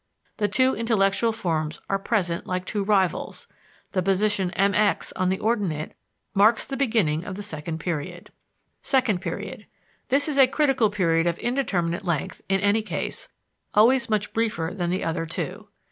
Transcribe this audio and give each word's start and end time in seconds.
The 0.37 0.47
two 0.47 0.73
intellectual 0.75 1.31
forms 1.31 1.79
are 1.87 1.99
present 1.99 2.47
like 2.47 2.65
two 2.65 2.83
rivals. 2.83 3.45
The 3.91 4.01
position 4.01 4.51
MX 4.57 5.13
on 5.15 5.29
the 5.29 5.37
ordinate 5.37 5.91
marks 6.33 6.65
the 6.65 6.75
beginning 6.75 7.23
of 7.23 7.35
the 7.35 7.43
second 7.43 7.77
period. 7.79 8.31
Second 8.81 9.21
Period. 9.21 9.67
This 10.09 10.27
is 10.27 10.39
a 10.39 10.47
critical 10.47 10.89
period 10.89 11.27
of 11.27 11.37
indeterminate 11.37 12.03
length, 12.03 12.41
in 12.49 12.61
any 12.61 12.81
case, 12.81 13.29
always 13.75 14.09
much 14.09 14.33
briefer 14.33 14.71
than 14.73 14.89
the 14.89 15.03
other 15.03 15.27
two. 15.27 15.67